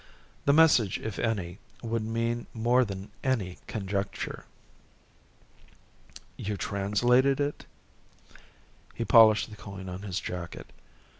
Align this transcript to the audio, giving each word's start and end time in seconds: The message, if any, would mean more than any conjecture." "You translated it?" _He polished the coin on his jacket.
The 0.45 0.51
message, 0.53 0.97
if 0.97 1.19
any, 1.19 1.59
would 1.83 2.01
mean 2.03 2.47
more 2.55 2.83
than 2.83 3.11
any 3.23 3.59
conjecture." 3.67 4.45
"You 6.37 6.57
translated 6.57 7.39
it?" 7.39 7.67
_He 8.97 9.07
polished 9.07 9.51
the 9.51 9.55
coin 9.57 9.87
on 9.89 10.01
his 10.01 10.19
jacket. 10.19 10.65